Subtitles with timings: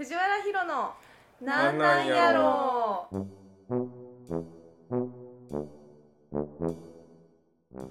[0.00, 0.94] 藤原ヒロの
[1.42, 3.06] なんなんやろ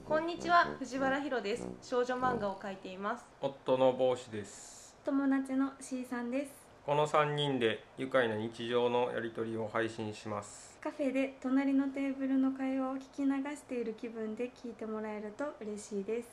[0.07, 1.67] こんにちは藤原ヒロです。
[1.83, 3.23] 少女漫画を描いています。
[3.39, 4.95] 夫の帽子です。
[5.05, 6.51] 友達の C さんです。
[6.83, 10.79] この3人で愉快な日常のやり取りを配信します。
[10.81, 16.29] カフェで隣のテーブルの会話を聞き流している気分で聞いてもらえると嬉しいです。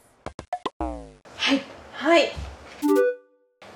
[0.78, 1.60] はい。
[1.92, 2.30] はい、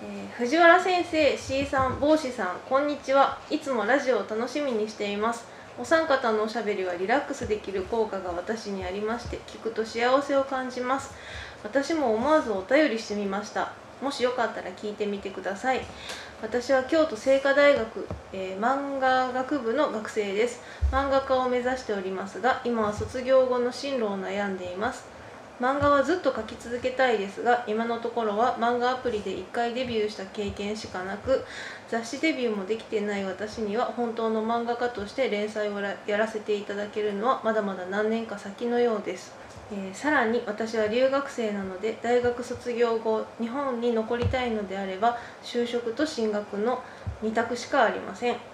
[0.02, 3.38] えー藤原先生 C さん帽子さんこんにちは。
[3.50, 5.44] いつもラジオを楽しみにしています。
[5.78, 11.12] お三方のおしゃべりはリラックスできる効果が私にありまして聞くと幸せを感じます。
[11.62, 13.72] 私も思わずお便りしてみました。
[14.00, 15.82] もしよかったら聞いてみてください。
[16.40, 20.62] 私は京都精華大学、えー漫画学部の学生です。
[20.90, 25.09] 漫画家を目指しておりますが今は卒業後の進路を悩んでいます。
[25.60, 31.44] 漫画はずっと描き続けたいですが今のところは漫画アプリで1回デビューした経験しかなく
[31.86, 39.34] 雑誌デビューもできてない私には本当の漫画家として連載をやらせていただけるのはまだまだ何年か先のようです、
[39.70, 46.82] えーさらに私は留学生なので大学卒業後日本に残りたいのであれば就職と進学の
[47.22, 48.49] 2択しかありません。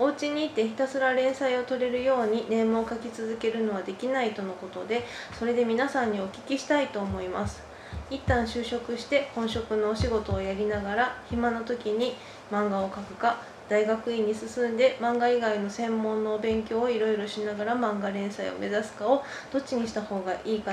[0.00, 5.04] お家にいてひたすら連載を取れるようにネームを書き続けるのはできないとのことで
[5.38, 7.62] それで皆さんにお聞きしたいと思います。
[8.08, 12.14] 一旦就職して本職のお仕事をやりながら暇な時に
[12.50, 20.72] 漫画を描くか大学院に進んで漫画以外の専門の勉強をいろいろしながら漫画連載を目指すかをどっちにした方がいいか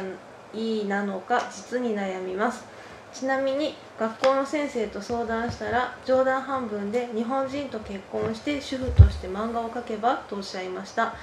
[0.53, 2.77] いいなのか実に悩みます。
[3.17, 11.15] ちなみに学校の先生と相談したら冗談半分で日本人と結婚して主婦として漫画を描けばとおっしゃいました。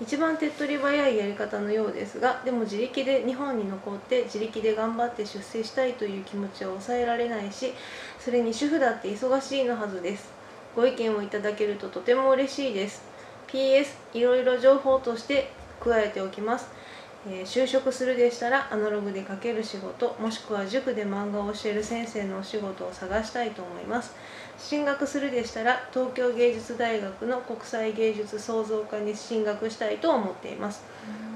[0.00, 7.74] 一番手っ取り早いやり方のようですがでも自力で日本に残って自力で頑張って出世したいという気持ちは抑えられないし
[8.18, 10.32] それに主婦だって忙しいのはずです。
[10.74, 13.02] ご意見をいただけるととても嬉しいです。
[13.48, 16.81] PS いろいろ情報として加えておきます。
[17.28, 24.12] え就職するでしたらアナログで書ける仕事もしくは塾で漫画を教える先生のお仕事を探したいと思います。
[24.58, 30.82] 進学するでしたら東京芸術大学の国際芸術創造科に進学したいと思っています。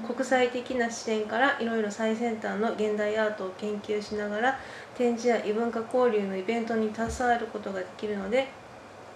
[0.05, 4.59] 国際的な視点からいろいろ最先端の現代アートを研究しながら
[4.97, 8.47] 展示や異文化交流のイベントに携わることができるので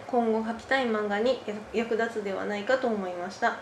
[0.07, 1.39] 今後描きたい漫画に
[1.73, 3.59] 役立つではないかと思いました。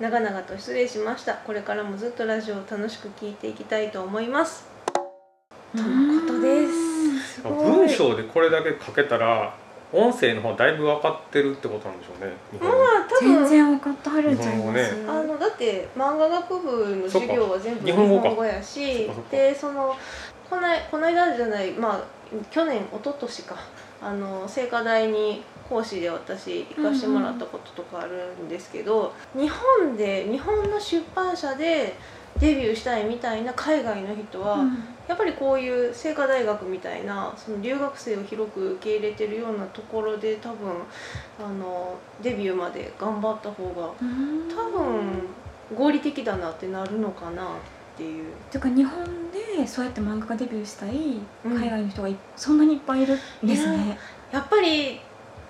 [0.00, 1.34] 長々と失礼しました。
[1.34, 4.64] これからもずっとラジオを楽しく聞いていきたいと思います。
[5.76, 7.42] とのことです。
[7.42, 9.54] 文章でこれだけ書けたら
[9.92, 18.28] 音声の方だいぶ分かってるってことなんでしょうねまあ多全分然分かってはるんちゃいます、ねあのだって漫画学部の授業は全部日本語か。
[18.28, 19.94] 本語やしでその
[20.48, 22.04] こないこの間じゃないまあ
[22.50, 23.56] 去年一昨年か。
[24.04, 31.94] あの聖火大に講師で私行かしてもらったこととかあるんですけど、日本で日本の出版社で
[32.38, 40.70] デビューしたいみたいな海外の人は、うんやっぱりこういう清華大学みたいなその留学生を広く受け入れてるようなところで多分
[41.38, 45.26] あのデビューまで頑張った方がうん多分
[45.76, 47.46] 合理的だなってなるのかなっ
[47.96, 48.32] ていう。
[48.50, 53.98] てか日本でそうやって漫画家デビューしたいうん海外の人がいそんなにいっぱいいるんですね。
[54.30, 55.00] やっぱり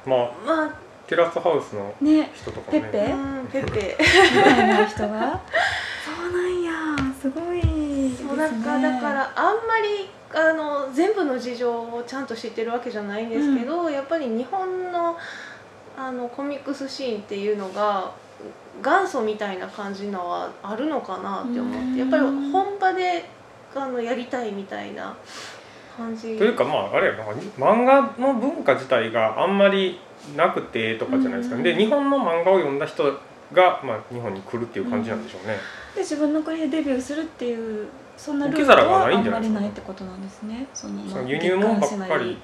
[0.07, 0.71] まあまあ
[1.07, 2.81] テラスハウスのね人とかね。
[2.81, 2.99] ペッペ？
[2.99, 3.47] えうん。
[3.47, 3.97] ペッペ。
[3.99, 5.41] みたいな人が
[6.05, 6.73] そうなんや。
[7.21, 7.63] すごいで
[8.17, 8.29] すね。
[8.29, 15.17] そうなんかだからあんまりあの全部の事情をちゃんと知ってるわけじゃないんですけど、やっぱり日本の
[15.97, 18.11] あのコミックスシーンっていうのが
[18.83, 21.95] 元祖みたいな感じのはあるのかなって思っうん。
[21.95, 23.25] てやっぱり本場で
[23.75, 25.15] あのやりたいみたいな
[25.97, 26.37] 感じ。
[26.37, 27.25] というかまああれやな
[27.59, 29.99] 漫画の文化自体があんまり
[30.37, 31.63] なくてとかじゃないですか、うん。
[31.63, 33.05] で日本の漫画を読んだ人
[33.53, 35.57] が、まあ、日本に来るっていう感じなんでしょうね、
[35.95, 40.67] で自分の国でデビューするっていうそんなルール受け皿がはあんまないんじゃないですかりないってことなんですね。
[40.73, 42.39] そのその輸入物ばっかり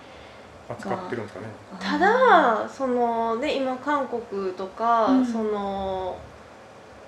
[0.68, 1.46] 扱ってるんですかね。
[1.80, 5.26] ただそのね今韓国とか、うん。
[5.26, 6.18] その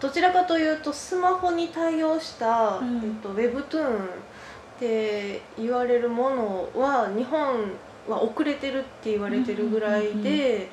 [0.01, 2.97] どちらかというとスマホに対応した、うん。
[2.99, 4.09] えっと、ウェブトゥーン
[4.81, 7.71] って言われるものは日本
[8.09, 10.71] は遅れてるって言われてるぐらいで、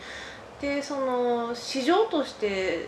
[0.62, 2.88] でその市場として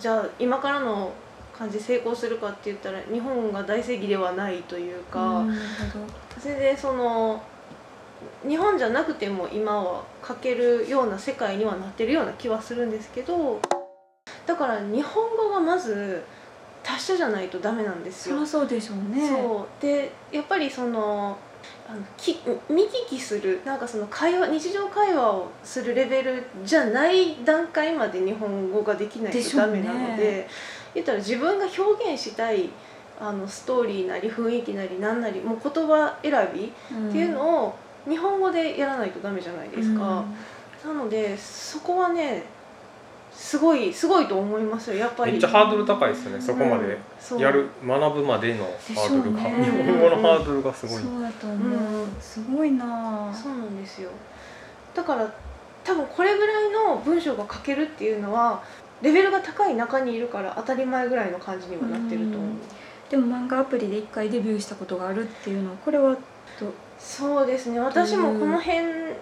[0.00, 1.12] じゃあ今からの
[1.56, 5.20] 感じ成功するかって言ったら日本が大正義ではないというか。
[5.20, 5.60] うんなる
[5.92, 6.06] ほど
[6.40, 7.42] 全然その
[8.46, 13.60] 日本じゃなくても今は書けるような世界にはなってるような気はするんですけど
[14.46, 16.22] だから日本語がまず
[16.82, 18.46] 達者じゃないとダメなんですよそりゃ。
[18.46, 19.28] そうでしょうね。
[19.28, 21.36] そうでやっぱりその
[21.88, 22.38] あのき
[22.68, 30.48] 見聞きするなんかその会話日常会話をするレベルじゃない段階まで日本語ができないとダメなので
[30.94, 32.70] 言ったら自分が表現したい
[33.20, 37.74] あのストーリーなり雰囲気なり何なりもう言葉選びっていうのを
[38.08, 40.24] 日本語でやらないとダメじゃないですか。
[40.84, 42.44] なのでそこはね
[43.38, 44.96] すごいすごいと思いますよ。
[44.96, 45.32] やっぱり。
[45.32, 46.98] めっちゃハードル高いですよねそこまうんで
[47.38, 51.02] やる学ぶまでのハードルが、ね日本語のハードルがすごい。
[51.02, 52.16] そうだと思う、うん。
[52.20, 53.32] すごいな。
[53.32, 54.10] そうなんですよ。
[54.92, 55.32] だから
[55.84, 58.60] 多分これぐらいの文章が書けるっていうのは
[59.00, 62.58] レベルが高い中にいるから当たり前ぐらいの感じにはなってると思う、うん。
[63.08, 66.14] でも漫画アプリで一回デビューしたことがあるっていうのはこれは
[66.58, 67.78] どそうですね。
[67.78, 68.78] 私もこの辺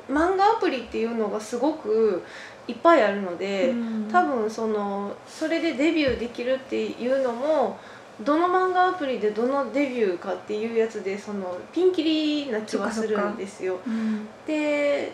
[0.08, 2.24] 漫画アプリっていうのがすごく
[2.68, 7.76] いっぱいあるので、うん多分そのそれでデビューできるっていうのも
[8.24, 13.78] どの漫画アプリでどのデビューかっていうやつでそのピンキリな気はするんですよ。
[13.86, 15.12] うんで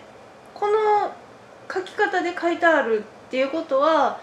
[0.54, 1.10] この
[1.72, 4.20] 書き方で書いてあるっていうことは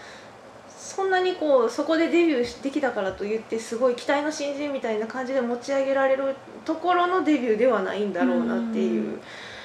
[0.78, 9.18] そんなにこうそこでデビューできたからといってすごい期待の新人みたいな感じで持ち上げられるところのデビューではないんだろうなっていう。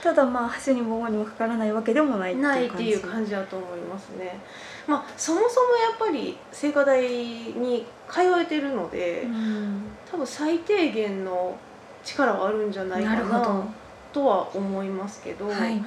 [0.06, 2.60] ただまあ箸にも棒にもかからないわけでもないっていう感じ。
[2.60, 4.40] ないっていう感じだと思いますね。
[4.86, 9.81] まあそもそもやっぱり聖火台に通えてるので、うん。
[10.12, 11.57] 多分最低限の
[12.04, 13.66] 力はあるんじゃないかな
[14.13, 15.84] とは思いますけど、はい、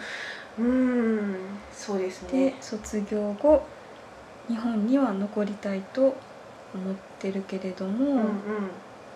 [0.59, 1.37] うーん
[1.73, 2.57] そうですでね。
[2.61, 3.63] 卒業後
[4.49, 6.17] 日本には残りたいと
[6.75, 8.25] 思ってるけれども、うんうん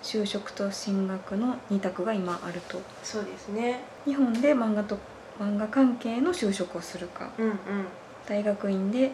[0.02, 2.80] 就職と進学の2択が今あると。
[3.02, 3.80] そうですね。
[4.04, 4.98] 日本で漫画と
[5.40, 7.30] 漫画関係の就職をするか。
[7.38, 7.56] うんうん。
[8.26, 9.12] 大学院で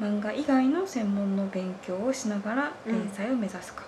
[0.00, 2.92] 漫画以外の専門の勉強をしながらうん。
[2.92, 3.84] 連載を目指すか、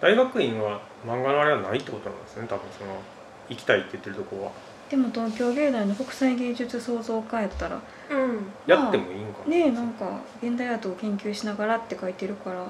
[0.00, 2.46] 大学院は漫画のあれはないってことなんですね。
[2.48, 3.00] 多分その
[3.48, 4.50] 行きたいって言ってるとこは。
[4.90, 7.80] でも東京芸大の国際芸術創造科やったら
[8.10, 8.46] うん。
[8.66, 12.68] やってもいいんかな、ねえなんか現代アートを研究しながらって書いてるからうん。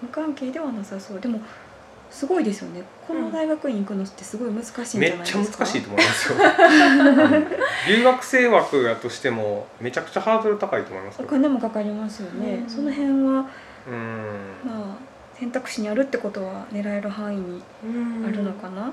[0.00, 1.20] 無関係ではなさそう。
[1.20, 1.40] でも
[2.14, 2.82] すごいですよね。
[3.08, 5.66] この大学院行くのってすごい難しいんめっじゃないですか？
[5.66, 7.46] ちゃ難しいと思いますよ、 うん
[7.98, 12.70] 留学生枠やとしてもめちゃくちゃハードル高いと思いますおよ金もかかりますよね、うん。
[12.70, 13.44] その辺はうん。
[14.64, 14.96] まあ
[15.38, 18.24] 選択肢にあるってことは狙える範囲にうん。
[18.26, 18.92] あるのかな？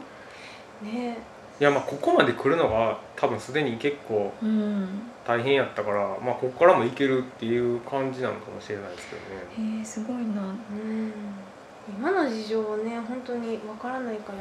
[0.81, 1.17] ね。
[1.59, 4.87] いやまあここまで来るのが多分すでに結構うん。
[5.27, 9.15] 大変やったから、まあ、ここからもいけるっていう感じなのかもしれないですけ
[9.59, 9.77] どね。
[9.77, 10.21] へえすごいな。
[10.21, 11.13] うん
[11.97, 14.39] 今の事情はね本当にわからないから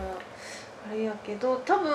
[0.91, 1.93] あれやけど多分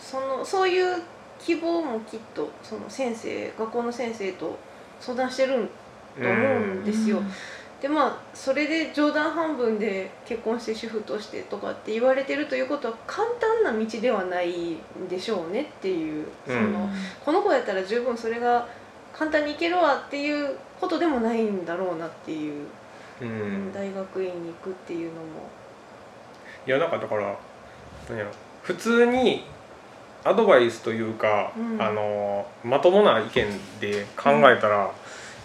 [0.00, 1.02] そのそういう
[1.38, 4.58] 希望もきっとその先生学校の先生と
[5.00, 5.68] 相談してる
[6.16, 7.20] と思うんですよ。
[7.80, 16.26] でまあそれで冗談半分で結婚して主婦としてとかって言われてるということは簡単な道ではないんでしょうねっていう。
[16.46, 16.90] その、うん。
[17.24, 18.68] この子やったら十分それが
[19.12, 22.66] 簡単にいけるわっていうことでもないんだろうなっていう、
[23.22, 23.32] うん、う
[23.70, 25.48] ん大学院に行くっていうのも。
[26.66, 27.36] いやなんかだから
[28.08, 28.30] 何やろ。
[28.62, 29.44] 普通に
[30.24, 31.82] アドバイスというか、うん。
[31.82, 33.46] あのまともな意見
[33.80, 34.90] で考えたら、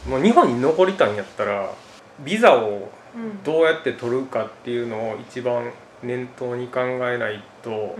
[0.07, 1.71] もう日本に残りたいんやったら
[2.19, 3.43] ビザをうん。
[3.43, 5.71] どうやって取るかっていうのを一番
[6.03, 7.95] 念頭に考えないと、うんうん。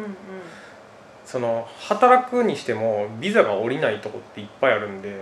[1.25, 5.21] その働くにしてもビザが下りないとこっていっぱいあるんで。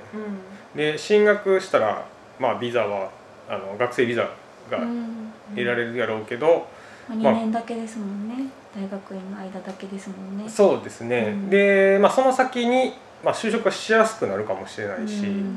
[0.75, 2.06] で進学したら、
[2.38, 3.09] まあ、ビザは
[3.50, 4.30] あの学生ビザ
[4.69, 6.68] がうん得られるやろうけど、
[7.07, 7.34] まあ、まあ。
[7.34, 8.36] 2年だけですもんね。
[8.76, 10.50] 大学院の間だけですもんね。
[10.50, 11.50] そうですね、うん。
[11.50, 12.94] で、まあ、その先に、
[13.24, 15.56] まあ、就職がしやすくなるかもしれないし、うん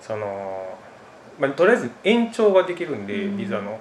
[0.00, 0.76] その、
[1.38, 3.38] まあ、とりあえず延長ができるんで、うん。
[3.38, 3.78] ビザの。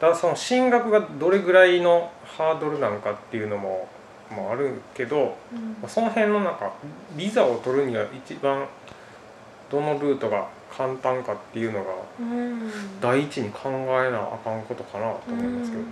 [0.00, 3.88] ただその進学がどれぐらいのハードルなのかっていうのも、
[4.30, 5.76] まあ、あるけど、うん。
[5.80, 6.72] まあその辺のなんか
[7.16, 8.66] ビザを取るには一番
[9.74, 11.90] どのルートが簡単かっていうのが
[12.20, 12.70] うん。
[13.00, 15.82] 第一に考えなあかんことかなと思いますけど、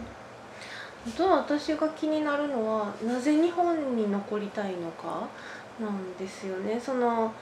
[1.35, 5.27] あと私が気になるのはなぜ日本に残りたいのか
[5.81, 6.81] なんですよね。
[6.81, 7.33] その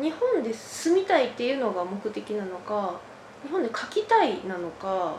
[0.00, 2.98] 日本で住みたいっていうのが目的なのか
[3.42, 5.14] 日本で書きたいなのか。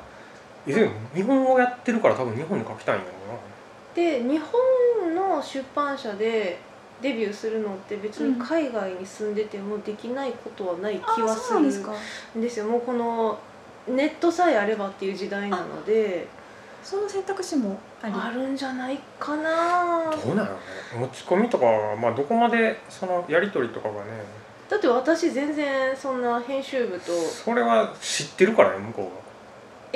[0.66, 3.12] 日本語やってるから多分日本で書きたいんやろ
[3.94, 6.60] で日本の出版社で
[7.06, 11.94] デビューするのって別に海外に住んでてもできないことはない気はあするそうなんですか。
[12.38, 12.66] んですよ。
[12.66, 13.38] もうこの
[13.88, 16.28] ネットさえあればっていう時代なので。
[16.84, 20.52] その選択肢もあるんじゃないかななどうなの？
[20.52, 20.58] ね
[21.00, 24.12] 持ち込みとかは、まあ、どこまでそのやり取りとかがね。
[24.70, 29.12] だって私全然そんな編集部とそれは知ってるからね向こうが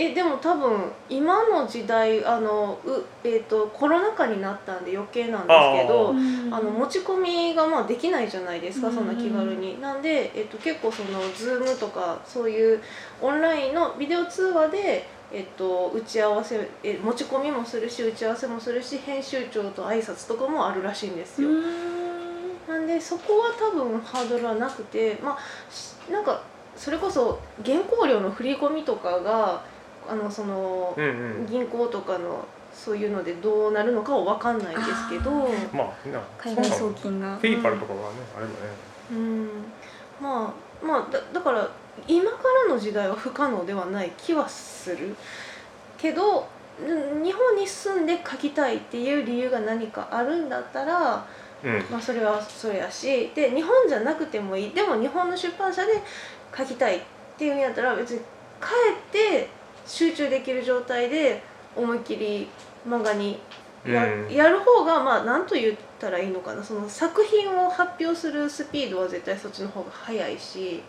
[0.02, 6.12] えでも多分今の時代あのう、えーと、コロナ禍になったんで余計なんですけど
[6.56, 9.82] あの持ち込みがまあできないじゃないですかそんな気軽に。
[9.82, 12.80] なんで、えーと、結構その Zoom とかそういう
[13.22, 21.50] オンラインのビデオ通話で、えーと、打ち合わせえ持ち込みもするし打ち合わせもするし編集長と挨拶とかもあるらしいんですよ。
[22.70, 26.42] なんでそこは多分ハードルはなくてまあなんか
[26.78, 29.62] それこそ原稿料の振り込みとかが
[30.10, 35.32] あのその、うんうん、銀行とかのそういうのでどうなるのかは分かんないですけど。
[35.74, 35.94] まあ
[36.38, 37.38] 海外送金が。
[37.42, 38.58] ペイパルとかはね、あれもね。
[39.12, 39.50] うん。
[40.22, 41.70] まあまあだだから
[42.08, 42.38] 今か
[42.68, 45.16] らの時代は不可能ではない気はする
[45.98, 46.48] けど
[46.80, 51.26] 日本に住んで書きたいっていう理由が何かあるんだったら、
[51.64, 54.72] うん、まあ、それはそれやしで日本じゃなくてもいい。
[54.72, 55.94] でも日本の出版社で
[56.56, 57.02] 書きたいっ
[57.38, 59.50] ていうんやったら別に帰って
[59.90, 61.42] 集中できる状態で
[61.76, 62.48] 思いっきり
[62.88, 63.40] 漫画に
[63.86, 66.62] やうん、やる方がまあ何と言ったらいいのかな。
[66.62, 70.84] その作品を発表するスピードは絶対そっちの方が早いし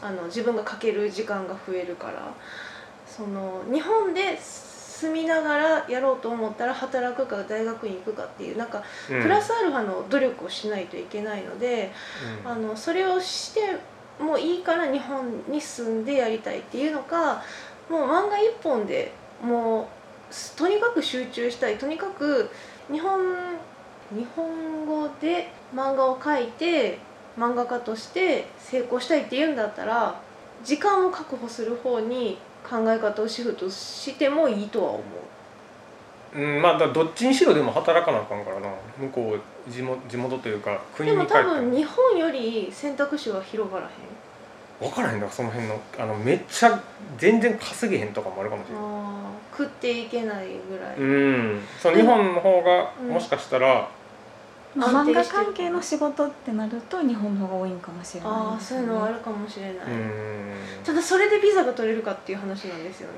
[0.00, 2.32] あの自分が書ける時間が増えるから。
[3.10, 11.90] その日本で住みながらやろうと思ったら働くか大学に行くかっていうなんかプラスアルファの努力をしないといけないので、
[12.44, 13.60] うん、あのそれをして
[14.22, 17.42] もいいから日本に住んでやりたいっていうのか
[17.90, 19.86] もう漫画一本でもう
[20.56, 21.76] とにかく集中したい。
[21.76, 22.48] とにかく
[22.90, 23.20] 日本
[24.12, 26.98] 日本語で漫画を描いて
[27.36, 30.20] 漫画家として成功したいっていうんだったら
[30.64, 36.38] 時間を確保する方に考え方をシフトしてもいいとは思う。
[36.38, 38.68] うん、まあだどっちにしろでも働かなあかんからな。
[38.98, 41.54] 向こう地元地元というか国に帰ってでも。
[41.54, 43.90] 多分日本より選択肢は広がらへん
[44.80, 45.80] 分からへんなその辺の。
[45.98, 46.80] あのめっちゃ
[47.18, 48.84] 全然稼げへんとかもあるかもしれない
[49.52, 50.96] 食っていけないぐらい。
[50.96, 51.60] うん。
[51.80, 53.88] そう日本の方がもしかしたら、
[54.74, 59.76] まあ、漫画関係の仕事ってなると日本の方が多いんかもしれない、ね、ああそういうのはあるかもしれない。
[60.84, 63.14] ただそれでビザが取れるかっていう話なんですよね。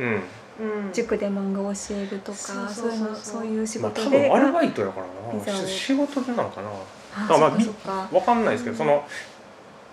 [0.00, 0.22] うん。
[0.60, 5.68] うん、塾で漫画を教えるとかそういうそういう仕事で、まあ、多分アルバイトやからな。
[5.68, 6.68] 仕事でなのかな。
[7.14, 7.46] あま
[7.86, 9.04] あ分かんないですけど、うん、その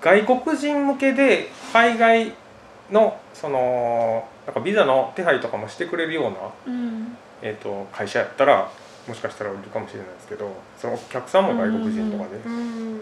[0.01, 2.33] 外国人向けで海外
[2.91, 8.71] のそのなんかビザの手配とかもしてくれるような、うん、えーと、会社やったら
[9.07, 12.53] もしかしたら売るかもしれないですけどそのお客さんも外国人とかで、うん。
[12.53, 12.61] う
[12.95, 12.99] ん、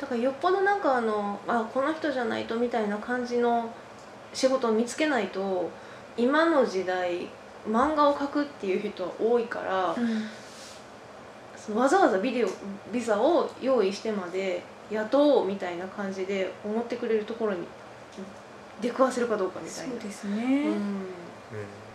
[0.00, 3.70] だからよっぽどなんかあのあこの人じゃないとみたいな感じの
[4.32, 5.70] 仕事を見つけないと
[6.16, 7.28] 今の時代
[7.68, 9.94] 漫画を描くっていう人は多いから、
[11.68, 12.48] うん、わざわざビデオ
[12.92, 17.66] ビザを用意してまで雇おうみたいな感じで思ってくれるところに
[18.80, 19.92] 出くわせるかどうかみたいな。
[19.92, 21.06] そうですね、うん、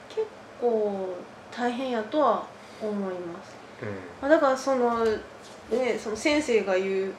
[0.10, 0.28] 結
[0.60, 1.16] 構
[1.52, 2.46] 大変やとは
[2.82, 3.56] 思います、
[4.22, 7.14] うん、だからそのねその先生が言う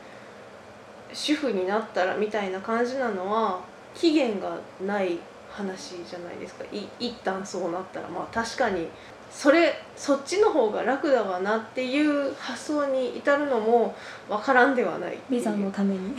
[1.12, 3.60] 主婦になったらみたいな感じなのは
[3.94, 4.56] 期限が
[4.86, 5.18] ない
[5.50, 6.64] 話じゃないですか。
[6.70, 8.08] い一旦そうなったら。
[8.08, 8.88] まあ確かに
[9.30, 13.94] それそっちの方が楽だわなっていう発想に至るのも
[14.28, 15.18] 分からんではない。
[15.30, 16.14] ビザのために。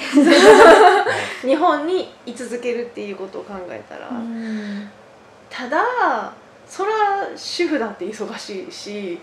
[1.42, 4.10] 日本に居続けるっていうことを考えたら。
[5.50, 6.34] ただ
[6.68, 6.92] そら
[7.36, 9.20] 主婦だって忙しいし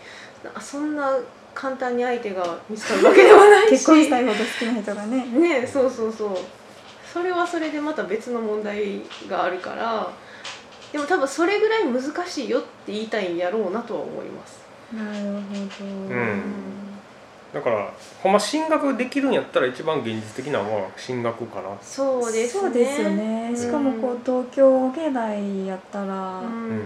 [0.60, 1.16] そんな
[1.54, 3.70] 簡単に相手が見つかるわけではないし。
[3.70, 5.24] 結婚したいほど好きな人がね。
[5.26, 6.36] ねそうそうそう。
[7.10, 10.10] それはそれでまた別の問題があるから
[10.96, 14.64] でも多分それぐらい難しいよって言いたいんやろうなとは思います。
[14.94, 16.42] なるほど、うん、
[17.52, 21.68] だからほんま進学できるんやったら一番現実的なのは進学かな。
[21.82, 22.60] そうですね。
[22.62, 23.52] そうですよね。
[23.54, 26.40] しかもこう東京芸大やったら、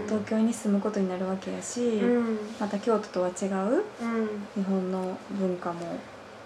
[0.07, 3.83] 東京に住むことになるわけやし、うん、また京都とは違う、
[4.55, 5.79] 日本の文化も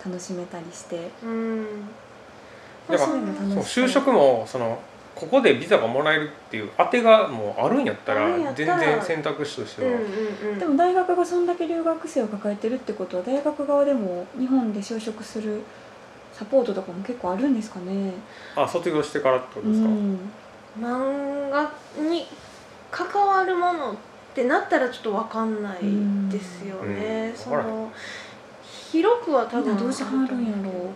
[0.05, 1.65] 楽しめたりして、うん、
[2.88, 3.10] だから
[3.63, 4.77] 就職もその
[5.15, 15.62] ここでビザがもらえるっていう当てがもうあるんやったら全然選択肢としては、うんうんうん、でも大学がそんだけ留学生を抱えてるってことは大学側でも日本で就職する
[16.34, 18.12] サポートとかも結構あるんですかね。
[18.57, 20.19] あ卒業してからってことですか、うん、
[20.81, 22.25] 漫画に
[22.91, 23.95] 関わるものっ
[24.34, 25.79] てなったらちょっと分かんない
[26.29, 27.89] ですよね、うん、その
[28.91, 30.93] 広くは多分どうしはるんやろう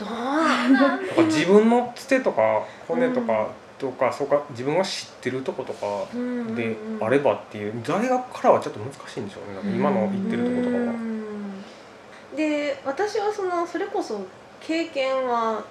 [0.00, 6.06] どうなん自分のつてとか骨とか、とかそうか自分が知ってるとことか
[6.54, 9.74] であればっていう大学からはちょっと難しいんでしょうね。
[9.76, 10.92] 今の言ってるとことかは。
[12.36, 14.20] で私はそのそれこそ
[14.60, 15.64] 経験は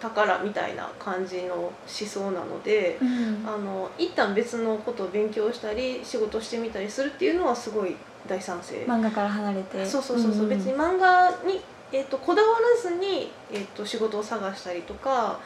[0.00, 7.94] 宝みたいな感じの思想なので、うん、あの一旦別のことを勉強したり仕事してみたりするっていうのはすごい
[8.26, 8.84] 大賛成。
[8.86, 9.84] 漫画から離れて。
[9.84, 11.60] そうそうそうそう、うん、別に漫画に、
[11.92, 15.38] えーと、こだわらずに、えーと、仕事を探したりとか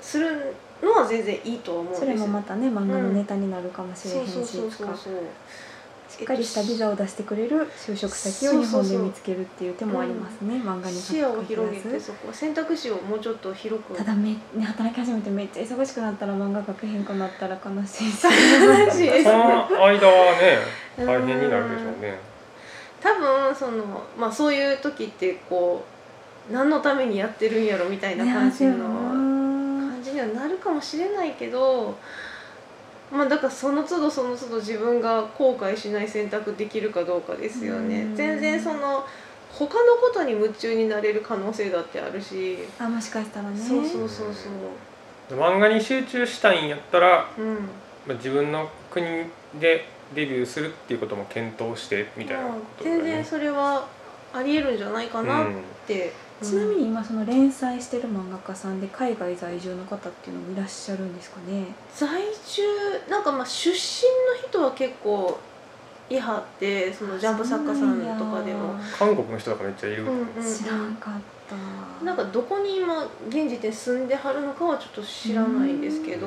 [0.00, 5.14] するのは全然いいと思うんですそれもまたね漫画のネタになるかもしれへんし、うん、そうそうそうそう
[6.12, 13.94] しっかりしたビザを出してくれる就職先を日本で見つけるっていう手もありますね、漫画に視野を広げてそこ選択肢をもうちょっと広く。
[13.94, 19.24] ただめ、ね、働き始めてめっちゃ忙しくなったら漫画描けへんくなったら悲しい悲しいです。
[19.24, 20.58] その間はね
[20.98, 22.31] 大変になるでしょうね
[23.02, 25.84] 多分そのまあそういう時ってこ
[26.50, 31.96] う何のためにやってるんやろみたいな感じの感じにはなるかもしれないけど
[33.10, 38.08] まあだからその都度その都度自分が後悔しない選択できるかどうかですよね。
[38.14, 39.04] 全然その
[39.50, 42.58] 他のことに夢中になれる可能性だってあるし。
[42.78, 43.58] あもしかしたらね。
[43.58, 44.48] そうそうそうそ
[45.36, 45.38] う。
[45.38, 47.54] 漫画に集中したいんやったら、うん、
[48.06, 49.04] まあ、自分の国
[49.60, 53.86] でデビューするっていうことも検討してみたいなこと、ね、全然それは
[54.34, 55.46] ありえるんじゃないかなっ
[55.86, 61.66] てちなみに今その連載してる漫画家さんで海外在住の方っていうのもいらっしゃるんですかね？
[61.94, 62.08] 在
[62.46, 62.62] 住
[63.08, 63.76] なんかまあ出身
[64.42, 65.38] の人は結構
[66.10, 68.74] いはってそのジャンプ作家さんとかでも。
[68.98, 70.06] 韓国の人とかめっちゃいる、う。
[70.06, 71.14] んうん、知らんかっ
[71.48, 72.04] た。
[72.04, 76.26] なんかどこに今現時点住んではるのかはちょっと知らないんですけど。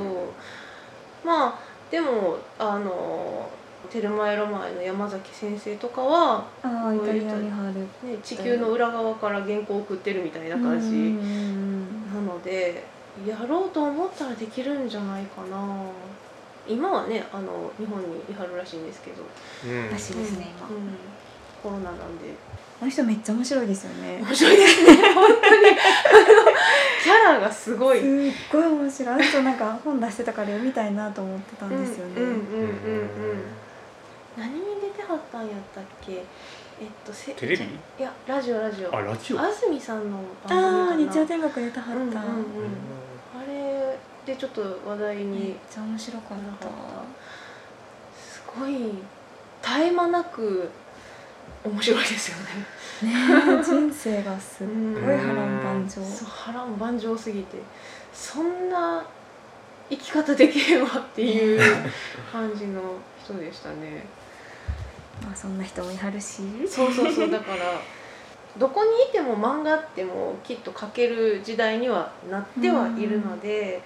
[1.25, 1.59] まあ
[1.91, 3.49] でもあの
[3.85, 11.13] テルマエロマエの山崎先生とかはあイタリアに貼る、ね、地球の裏側から原稿を送ってるみたいな感じ
[12.13, 12.83] なので
[13.27, 15.57] やろうと思ったらできるんじゃないかな。
[16.67, 19.23] 今はねあの日本にいはるらしいんですけど、
[19.65, 20.95] うん、らしいですね今、うん、
[21.61, 22.33] コロナなんで。
[22.81, 24.17] あの人めっちゃ面白いですよね。
[24.21, 24.95] 面白いですね。
[25.13, 25.75] 本当に。
[27.01, 28.01] キャラがすごい。
[28.01, 29.13] すっごい面白い。
[29.13, 32.13] あの人なんか本出してたから読みたいなと思ってたんですよね。
[32.17, 33.64] うんうんうんうん
[34.37, 36.13] 何に出てはったんやったっけ？
[36.13, 37.63] えっとせテレビ？
[37.63, 37.67] い
[38.01, 38.95] やラジオラジオ。
[38.95, 39.39] あラジオ？
[39.39, 46.67] 安住さんの番組ああ日曜天国出たはった、うんうんうん、あれでちょっと話題にめっちゃ面白かった。
[48.17, 48.73] すごい
[49.61, 50.69] 絶え間なく
[51.63, 53.13] 面白いですよね。
[53.13, 56.03] ね 人生がすっごい波乱万丈。
[56.03, 57.57] そう波乱万丈すぎて。
[58.13, 59.05] そんな
[59.89, 61.59] 生き方できればっていう
[62.31, 62.81] 感じの
[63.23, 64.05] 人でしたね
[65.23, 66.41] まあそんな人もいはるし。
[66.67, 67.57] そうそうそうだから
[68.57, 73.81] どこにいても漫画ってもきっと描ける時代にはなってはいるので、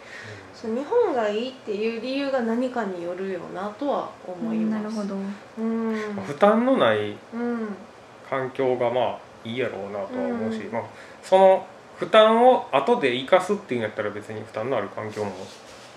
[0.53, 4.83] その日本がいいっていう理由が何かによるよなとは思います。
[4.83, 5.15] なるほど、
[5.57, 5.95] うん、
[6.27, 7.15] 負担のない
[8.29, 10.83] 環境がまあいいやろうなとは思うし、うん、まあ、
[11.23, 11.65] その
[11.97, 15.31] 負担を後で生かすっていうんやったら別に負担のある環境も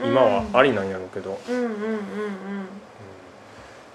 [0.02, 1.38] 今はありなんやろうけど。
[1.48, 1.98] うんうんうんうん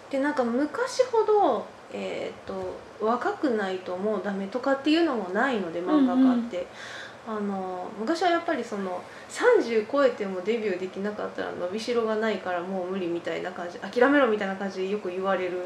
[0.09, 6.67] でなんか昔ほど、えーと、若くないともうダメとかっていうのもないので漫画家って。
[7.27, 15.65] うんうん、あの昔はやっぱりその30超えてもデビューできなかったら伸びしろがないからもう無理みたいな感じ諦めろみたいな感じでよく言われる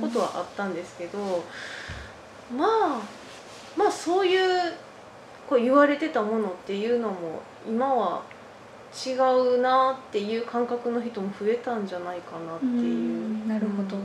[0.00, 1.44] ことはあったんですけど、
[2.56, 3.00] まあ
[3.76, 4.72] まあそういう
[5.46, 8.22] こう言われてたものっていうのも今は
[9.04, 13.46] 違うなっていう感覚の人も増えたんじゃないかなっていう。
[13.46, 14.02] なるほど、うん、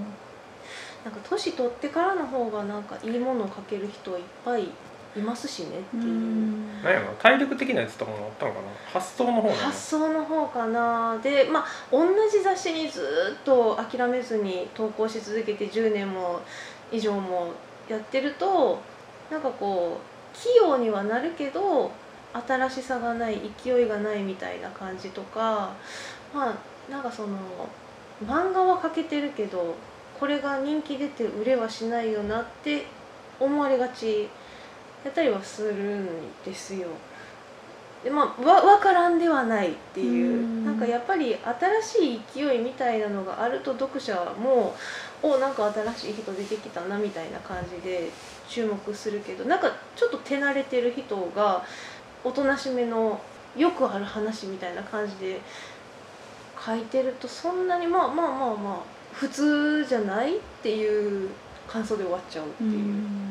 [1.05, 4.67] なんか年取ってからの方がなんかいいものをかける人いっぱい
[5.15, 6.03] いますしねっていう。
[6.83, 11.17] 何やろ体力的なやつとかもあったのかな発想の方発想の方かな。
[11.21, 16.39] でまあ同じ雑誌にずっと諦めずに投稿し続けて10年も
[16.91, 17.51] 以上も
[17.89, 18.79] やってると
[19.29, 21.91] なんかこう器用にはなるけど
[22.33, 25.73] 新しさがない勢いがないみたいな感じとか
[26.33, 27.37] まあなんかその
[28.25, 29.75] 漫画は描けてるけど
[30.19, 32.85] これが人気出て売れはしないよなって
[33.39, 34.29] 思われがち
[35.03, 36.07] やったりはするん
[36.45, 36.87] ですよ。
[38.03, 41.35] でまあ、わ分からんではないっていうなんかやっぱり
[41.83, 44.75] 新しい勢いみたいなのがあると読者も
[45.21, 48.09] おなんか新しい人出てきたなみたいな感じで
[48.49, 51.63] 注目するけどなんかちょっと手慣れてる人が
[52.23, 53.19] おとなしめの
[53.57, 55.41] よくある話みたいな感じで
[56.63, 58.79] 書いてるとそんなにまあまあまあまあ
[59.13, 61.29] 普通じゃないっていう
[61.67, 62.69] 感想で終わっちゃうっていう。
[62.69, 63.21] う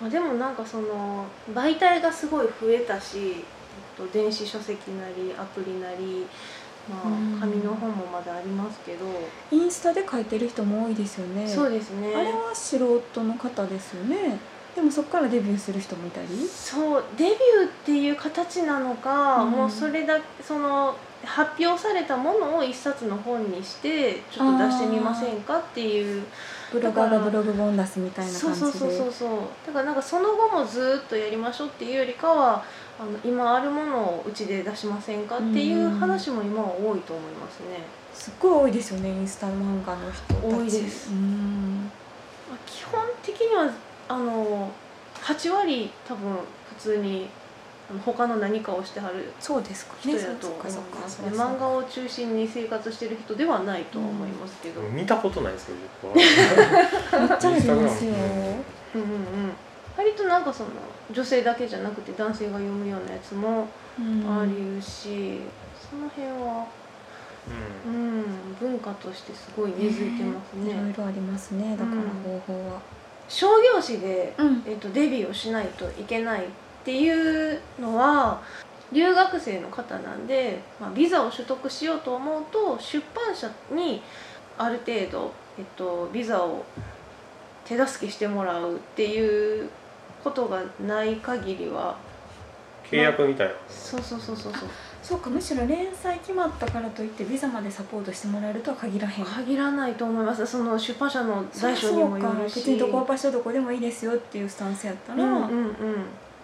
[0.00, 3.44] まあ、でもなんかその媒体がすごい増えたし
[4.12, 6.26] 電子書籍なりアプリなり、
[6.88, 9.04] まあ、紙の本もまだありますけど
[9.50, 11.46] インスタで書いてる人も多いですよね。
[11.46, 12.14] そうですね。
[12.16, 12.78] あれは素
[13.12, 14.38] 人の方ですよね
[14.74, 16.28] でもそこからデビューする人もいたり？
[16.48, 17.36] そうデビューっ
[17.84, 26.24] ていう形なのか、うん、もうそれだその発表されたものを一冊の本にしてちょっと出してみませんかっていう。
[26.72, 28.54] ブロガーがブログ本出すみたいな感じで。
[28.54, 32.64] そうそうそうそうだからなんかその後もずっとやりましょうっていうよりかは
[33.00, 37.82] あの今あるものをうちで出しませんかっていう話も今は多いと思いますね。
[38.14, 41.10] すっごい多いですよねインスタ漫画の人多いです。
[41.10, 41.90] うん。
[42.66, 43.68] 基本的には
[44.10, 44.68] あの
[45.14, 46.34] 8割多分
[46.68, 47.28] 普通に
[48.04, 49.94] 他の何かをしてはるそうですか。
[50.00, 51.28] 人やと思いますね。
[51.30, 56.18] 漫画を中心に生活してる人ではないと思いますけど、見たことないですけど僕は。
[56.18, 58.12] めっちゃありますよ、
[58.94, 59.52] うんうんうん。
[59.96, 60.70] 割となんかその
[61.12, 63.68] 女性だけじゃなくて男性が読むようなやつも
[64.28, 65.40] あるし、
[65.90, 66.66] その辺は、
[67.86, 68.24] うん、うん、
[68.60, 70.70] 文化としてすごい根付いてますね。
[70.70, 71.76] いろいろありますね。
[71.76, 72.99] だから方法は。
[73.30, 76.48] 商業誌で、うん、えーと、デビューをしないといけないっ
[76.84, 78.42] ていうのは
[78.92, 84.02] 留学生の方なんで、まあ、ビザを取得しようと思うと出版社に
[84.58, 86.64] ある程度、えっと、ビザを
[87.64, 89.70] 手助けしてもらうっていう
[90.24, 91.96] ことがない限りは
[92.90, 94.68] 契約みたいな、まあ、そうそうそうそうそう
[95.02, 99.24] そうかむしろ連載決まったからといってビザまでサポートしてもらえるとは限らへん。
[99.24, 100.46] 限らないと思います。
[100.46, 102.56] その出版社の大小にもよるし。
[102.56, 105.74] 別にどこ場所どこでもいいですよっていうスタンスやったら、うんうんうん。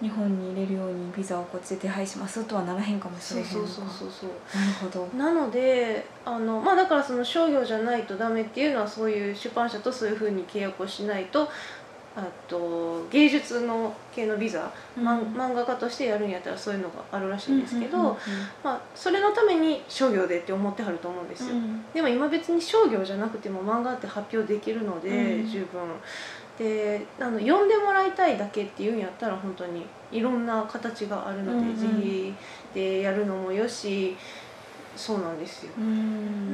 [0.00, 4.30] 日本に入れるようにビザをこっちで手配しますとはならへんかもしれへんそうそうそうそう。
[4.58, 5.06] なるほど。
[5.16, 11.48] なのであのまあだからその商業じゃないとダメっていうのはそういう出版社とそういうふうに契約をしないと
[12.14, 12.56] あと
[13.10, 18.16] 芸術の系のビザ、うん、漫画家としてやるんやったらそういうのがあるらしいんですけど、
[18.62, 25.80] まあ、それのために商業でって思ってはると思うんですよ、うん、でも今別に商業じゃなくても漫画って発表できるので、うん、十分。
[26.58, 32.34] であの読んでもらいたいだけっていうんやったら本当にいろんな形があるので、うんうん、自費
[32.72, 34.16] でやるのもよし
[34.96, 35.72] そうなんですよ、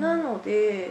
[0.01, 0.91] なので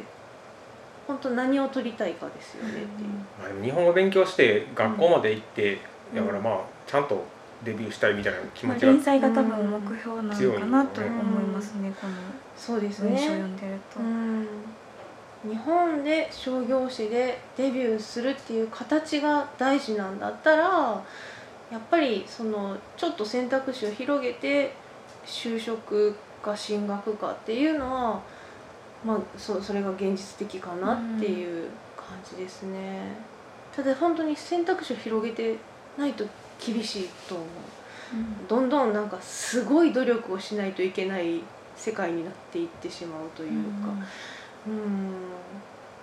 [1.08, 5.80] 本当何を取りたいかですよねっていう、うん、日本語勉強して学校まで行って、
[6.14, 7.24] うん、だからまあちゃんと
[7.64, 12.14] デビューしたいみたいな気持ちが、まあ、連載が多分目標なのかなと思いますね、この
[12.58, 13.18] そうですね。
[13.18, 14.00] 読んでると。
[15.48, 21.04] 日本で商業誌でデビューするっていう形が大事なんだったら
[21.72, 24.74] やっぱりそのちょっと選択肢を広げて
[25.26, 28.22] 就職か進学かっていうのは
[29.06, 33.16] まあ、そそれが現実的かなっていう感じですね、
[33.76, 35.58] ただ本当に選択肢を広げて
[35.98, 36.26] ないと
[36.64, 37.48] 厳しいと思う、
[38.16, 41.42] うん、どんどんなんかすごい努力をしないといけない
[41.76, 43.90] 世界になっていってしまうというか。
[44.68, 45.32] うん。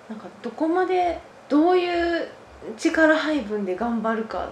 [0.08, 2.28] なんかどこまでどういう
[2.76, 4.50] 力配分で頑張るか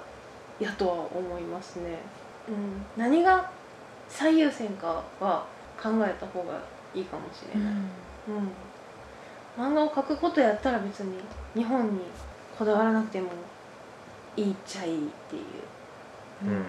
[0.61, 1.99] やとは思いますね、
[2.49, 3.51] うん、何が
[4.09, 5.45] 最優先かは
[5.83, 6.61] 考えた方が
[6.95, 7.73] いいかもしれない。
[7.73, 11.19] うんうん、漫画を描くことやったら別に
[11.55, 12.01] 日本に
[12.59, 13.31] こだわらなくても
[14.37, 15.43] いいっちゃいいっていう。
[16.45, 16.51] うん。
[16.51, 16.63] うん。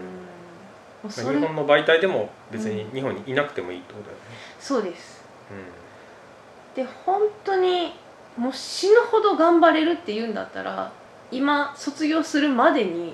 [1.09, 4.23] 日本の媒体でも別に日本にいなくてもいいってことだよね。
[4.59, 7.93] そうです、うん、で本当に
[8.35, 10.91] もう死ぬほど頑張れるって言うんだったら
[11.31, 13.13] 今卒業するまでに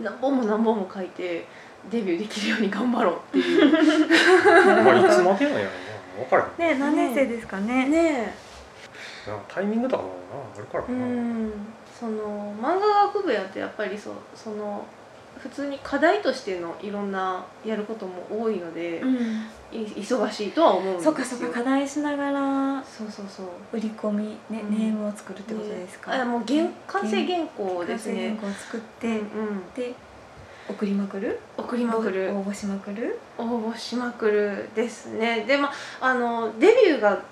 [0.00, 1.46] 何本も何本も書いて
[1.90, 3.72] デビューできるように頑張ろうっていう。
[4.84, 5.64] まあいつまでなんや。
[5.64, 5.83] ろ
[6.16, 6.52] 分からん。
[6.58, 7.88] ね何年生ですかね。
[7.88, 8.34] ね
[9.48, 10.14] タイミングとかもな
[10.54, 10.98] あるからかな。
[10.98, 11.52] うん。
[11.98, 14.84] その漫画学部やとやっぱりそうその
[15.38, 19.18] 普通に課題としてのいろんなやることも多いので、うん、
[19.72, 21.10] 忙しいとは思うんですよ。
[21.10, 23.46] そうかそうか課題しながらそうそうそう。
[23.72, 28.28] 売り込み、ね、うん、ネームを作るってことですか、ね、あもう原完成原稿ですね。
[28.28, 29.92] 原稿を作って、うん、で
[30.68, 31.38] 送りまくる？
[31.56, 32.30] 送りまくる。
[32.30, 33.18] 応募しまくる？
[33.38, 35.44] 応募しまくるですね。
[35.46, 37.22] でまああのデビューが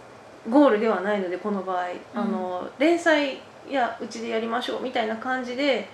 [0.51, 3.39] ゴールではないのでこの場合、うん、あの連載
[3.71, 5.89] やうちでやりましょうみたいな感じで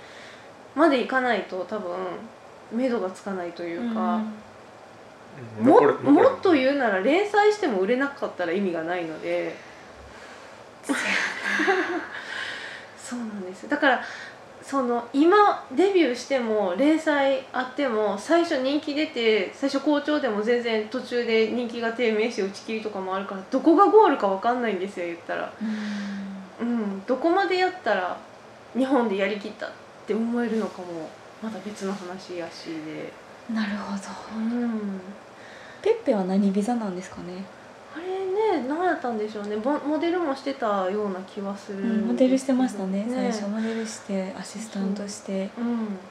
[0.75, 1.97] までいかないと多分
[2.73, 4.23] 目処がつかないというか、
[5.61, 9.55] うん、ももっと言うなら連載しても売れなかったら意味がないので。
[12.99, 13.69] そうなんです。
[13.69, 14.03] だから
[14.69, 25.51] その今デビューしても連載あっても最初人気出て最初好調でも全然途中で人気が低迷して打ち切りとかもあるからどこがゴールか分かんないんですよ言ったら。
[26.61, 28.19] うん、どこまでやったら
[28.77, 29.71] 日本でやりきったっ
[30.07, 31.09] て思えるのかも
[31.43, 33.11] また別の話やしで。
[33.55, 34.03] なるほど。
[34.37, 35.01] うん。
[35.81, 37.43] ペッペは何ビザなんですかね？
[37.97, 38.27] あれ
[38.69, 39.57] 何やったんでしょうね。
[39.57, 45.51] モデルもしてたような気はする、うん、モデルしてましたね、ね、最初モデルしてアシスタントして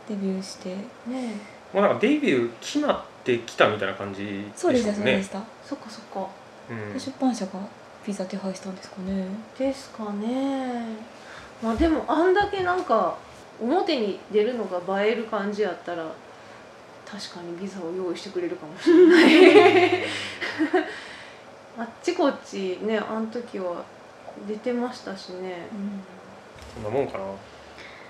[0.10, 0.76] デビューして、
[1.08, 1.34] ね。
[1.74, 4.52] もうなんかデビュー決まってきたみたいな感じでしたね。
[4.56, 5.42] そうでしたそうでした。
[5.66, 6.28] そっかそっか、
[6.70, 7.60] うん、出版社が
[8.06, 9.26] ピザ手配したんですかね。
[9.58, 10.84] ですかね。
[11.62, 13.18] まあでもあんだけなんか
[13.62, 16.06] 表に出るのが映える感じやったら
[17.06, 20.04] 確かにビザを用意してくれるかもしれない
[21.78, 23.84] あっちこっちねあの時は
[24.48, 27.26] 出てましたしね、うん、そんなもんかな。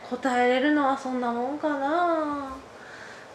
[0.09, 2.55] 答えれるのはそんなもんかな。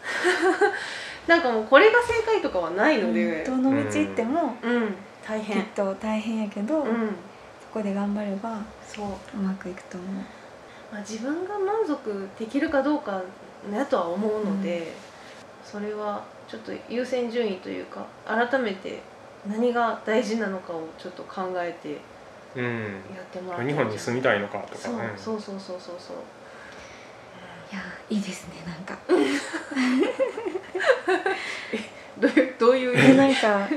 [1.27, 5.61] なんかもうこれが正解とかはないので、どの道行っても、うん、大変。
[5.63, 7.09] きっと大変やけど、うん、
[7.61, 9.05] そこで頑張ればそう。
[9.35, 10.15] うまくいくと思う、
[10.91, 13.21] まあ、自分が満足できるかどうか
[13.69, 14.85] ねとは思うので、うん、
[15.63, 19.01] それはちょっと優先順位というか改めて
[19.47, 26.17] 何が大事なのかをちょっと考えてやってもらって、うん、日本に住みたいのかとか、ね、そうそうそうそうそう。
[27.71, 28.97] いやいいですね なんか。
[32.19, 33.67] どういうどういうなんか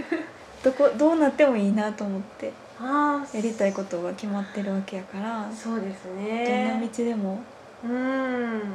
[0.63, 2.53] どこどうなってもいいなと思って。
[2.79, 5.51] あやりたいことが決まってるわけやから。
[5.51, 6.69] そうですね。
[6.71, 7.41] どんな道でも。
[7.85, 8.75] うん、ね、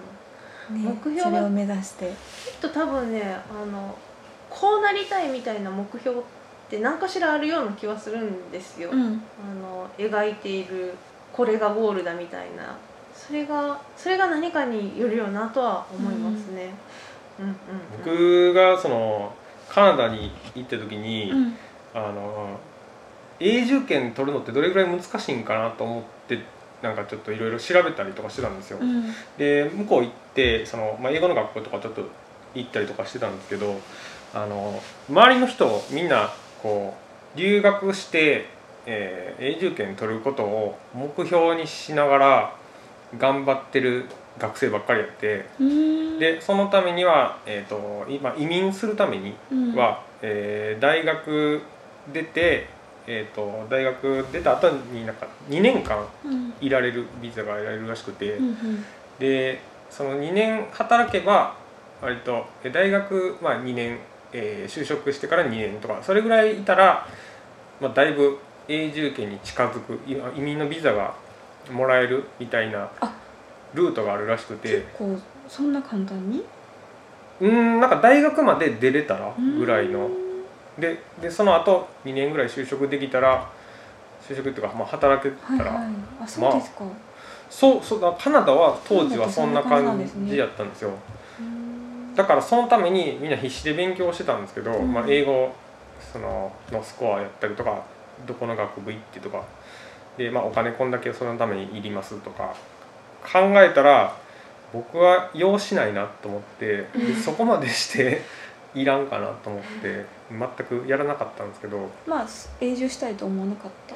[0.72, 2.12] 目標それを目指して。
[2.52, 3.96] きっと多分ねあの
[4.50, 6.22] こうなりたいみたいな目標
[6.72, 10.94] って何かしらあるような気はするんですよ、うん、あの描いている
[11.34, 12.78] これがゴールだみたいな。
[13.14, 16.74] それがそれが何かによるよなとは思いますね。
[17.40, 17.56] うん、うん
[17.98, 19.34] 僕がその
[19.70, 21.56] カナダに行った時に、うん、
[21.94, 22.58] あの
[23.40, 26.40] 永住権取るのってどれぐらい難しいんかなと思って
[26.82, 28.80] なんかちょっといろいろ調べたりとかしてたんですよ。
[28.82, 32.04] うん、で向こう行ってその、まあ、英語の学校とかちょっと
[32.56, 33.80] 行ったりとかしてたんですけど
[34.34, 36.94] あの周りの人みんなこ
[37.36, 38.46] う留学して、
[38.86, 42.56] えー、永住権取ることを目標にしながら
[43.18, 44.06] 頑張ってる
[44.38, 45.46] 学生ばっかりやって
[46.20, 49.36] でそのためには、えーと、今移民するために
[49.76, 51.62] は、うん、えー、大学
[52.14, 52.68] 出て、
[53.08, 56.06] えーと、大学出た後になんか2年間
[56.62, 58.58] いられるビザが得られるらしくて、うん、
[59.20, 61.56] でその2年働けば
[62.02, 64.00] 割と大学、まあ、2年、
[64.34, 67.08] えー、就職してから2年とかそれぐらいいたら、
[67.80, 71.14] まあ、だいぶ永住権に近づく移民のビザが
[71.72, 72.90] もらえるみたいな
[73.74, 74.70] ルートがあるらしくて。
[74.70, 75.18] 結構
[75.48, 76.44] そんな簡単に？
[77.42, 80.10] うんなんか大学まで出れたらぐらいの。
[80.80, 83.50] ででその後2年ぐらい就職できたら
[84.28, 86.94] 就職っていうか、まあ、働けたら、はいはい、あそうですか、まあ、
[87.50, 90.92] そうそうカナダは当時はそんな感じやったんですよ
[92.16, 95.54] だからそのためにみんな必死で勉強してたんですけど、うん、まあ、英語
[96.12, 97.84] そののスコアやったりとか
[98.26, 99.44] どこの学部行ってとか
[100.18, 102.54] で、まあ、お金こんだけそのためにいりますとか
[103.24, 104.16] 考えたら
[104.74, 108.22] 僕は用しないなと思ってで そこまでして
[108.74, 112.28] いらんかなと思って全くやらなかったんですけどまあ
[112.62, 113.96] 永住したいと思わなかった？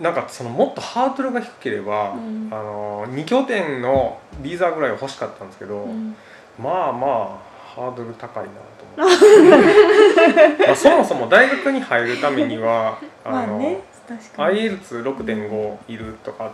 [0.00, 6.16] なんかそのもっとハードルが低ければ、うん、あの2拠点のビザぐらいは欲しかったんですけど、うん、
[6.58, 10.66] まあまあハードル高いなと思って。
[10.66, 13.80] まあそもそも大学に入るためには あの、ね、
[14.36, 16.52] IELTS6.5 いるとか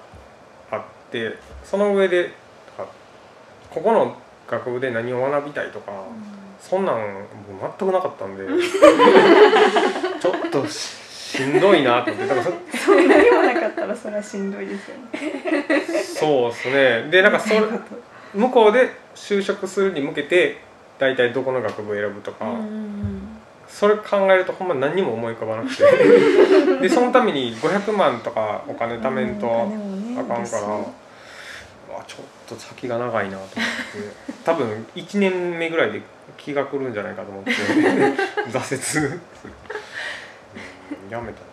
[0.71, 0.81] あっ
[1.11, 2.31] てその上で
[3.71, 4.17] ここの
[4.49, 5.99] 学部で何を学びたいとか、うん、
[6.61, 7.27] そんなん
[7.79, 8.47] 全くなかったんで
[10.21, 12.13] ちょっとしんどいなって。
[12.13, 15.81] だからそそんなにもなかったらそれはしんどいですよね。
[16.05, 17.11] そうですね。
[17.11, 17.61] でなんかそれ
[18.37, 20.59] 向こうで就職するに向けて
[20.99, 23.23] 大体どこの学部を選ぶとか、うんうんうん。
[23.69, 25.85] それ考えるとほんま何にも思い浮かばなくて。
[26.81, 30.89] でそのために500万とかお金貯めんとあかんから、うんね、
[32.07, 33.63] ちょっと先が長いなと思って。
[34.45, 36.03] 多分1年目ぐらいで
[36.37, 37.51] 気が狂うんじゃないかと思って。
[38.51, 39.21] 挫折。
[41.11, 41.47] やめた、ね、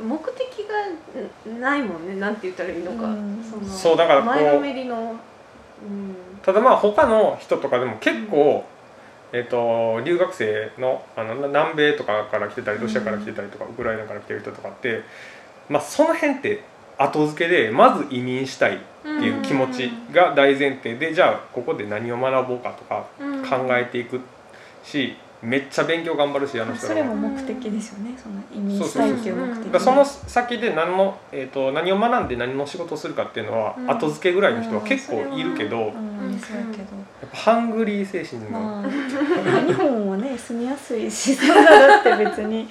[0.00, 2.16] 目的がないもんね。
[2.16, 5.20] なんて言ったらいいのか、うん、そそうだから前のめりの、うん、
[6.42, 8.64] ただまあ他の人とかでも結構、
[9.32, 15.02] えーと、留学生のあの南米とかから来てたりロシアから来てたりとか、ウクライナから来てる人とかって、
[15.68, 16.62] まあ、その辺って
[16.98, 23.06] 後付けでまず移民したいっていう気持ちが大前提でじゃあここで何を学ぼうかとか
[23.48, 24.20] 考えていく
[24.82, 28.14] しめっちゃ勉強頑張るしあの人それも目的ですよね。
[28.16, 29.36] その移民したいっていう。
[29.36, 35.92] 目的その先で何の、えーと、何を学んで何の仕事をするかっていうのは、後付けぐらいの人は結構いるけど、やっ
[37.30, 38.90] ぱハングリー精神が、まあ、
[39.66, 42.68] 日本はね住みやすいしそんなだって別に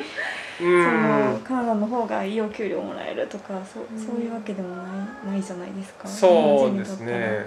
[0.58, 4.84] そのカナダの方がいいお給料もらえるとかそうそういうわけでもな
[5.28, 6.08] いないじゃないですか。
[6.08, 7.46] そうですね。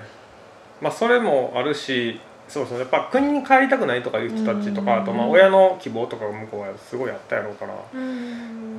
[0.81, 7.74] まあそれもあるしそうそうやっぱ国に帰りたくないとかいう人たちとかあとまあ親の希望とか向こうはすごいあったやろうから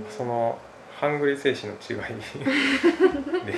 [0.09, 0.57] その
[0.99, 2.15] ハングリー精神の違い。
[3.45, 3.53] で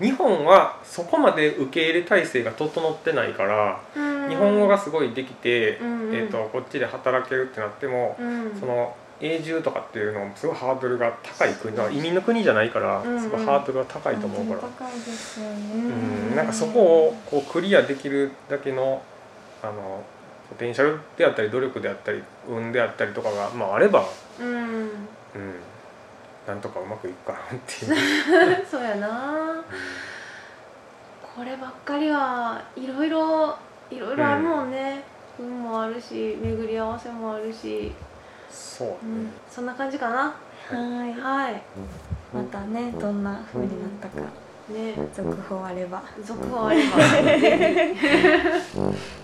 [0.00, 3.80] 日本はそこまで受け入れ体制が整ってないから
[4.28, 8.16] 日本語がすごいできて、えー、とこっちで働けるってなっても
[8.60, 14.68] その永住とかっていうのもすごいハードルが高い国だ移民の国じゃないからすごいハードルが高いと思うから、
[15.38, 19.02] うん、なんかそこをこうクリアできるだけの
[19.62, 20.04] あの
[20.48, 24.04] ポテンシャルであったり努力であったり運であったりとかが、まあ、あれば、
[24.38, 24.90] うん、うん、
[26.46, 28.66] なんとかうまくいくかなっていう。
[28.70, 29.62] そうやな、うん、
[31.36, 33.56] こればっかりはいろいろ
[33.90, 35.02] いろいろあるもんね、
[35.38, 37.92] うん、運もあるし巡り合わせもあるし。
[38.48, 40.34] そうね、うん、そんな感じかな。
[40.70, 41.12] はい。
[41.20, 41.62] はい
[42.32, 44.20] またねどんな風になったか
[44.68, 46.02] ね続報あれば。
[46.24, 46.96] 続報あれば。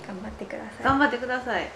[0.07, 0.85] 頑張ってください。
[0.85, 1.69] 頑張ってください。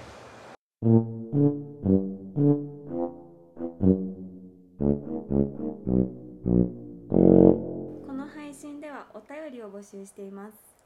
[8.06, 10.76] この配信ではお便りを募集しています。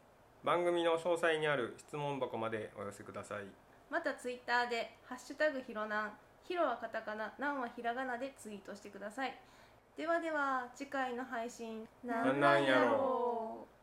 [0.42, 3.44] 番組の詳細にある質問箱までお寄せください。
[3.90, 6.12] またツイッターでハッシュタグひろなん。
[6.50, 9.38] ひろはカタカナなんはひらがなでツイートしてください
[10.00, 13.79] ではでは次回の配信なんなんやろう。